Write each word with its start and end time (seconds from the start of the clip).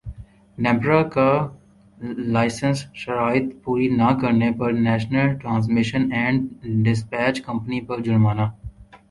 نیپرا 0.57 1.01
کا 1.13 1.29
لائسنس 2.33 2.79
شرائط 3.01 3.45
پوری 3.63 3.87
نہ 3.97 4.09
کرنے 4.21 4.49
پر 4.59 4.71
national 4.79 5.37
transmission 5.41 6.11
and 6.13 6.49
dispatch 6.85 7.41
company 7.43 7.81
پر 7.87 8.01
جرمانہ 8.01 8.45